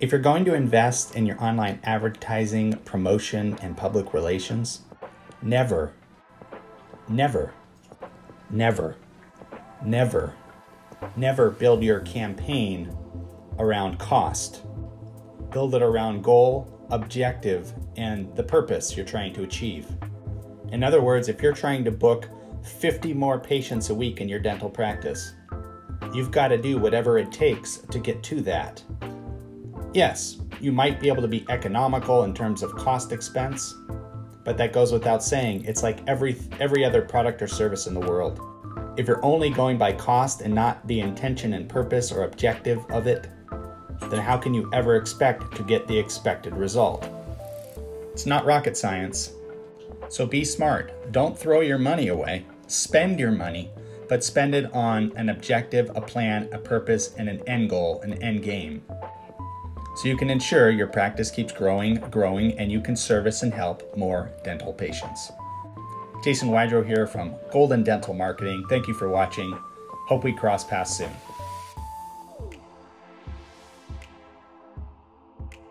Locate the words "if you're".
0.00-0.20, 21.28-21.52, 38.98-39.24